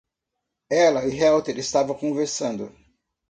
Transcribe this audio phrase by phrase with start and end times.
[0.71, 2.73] Ela e Heather estavam conversando.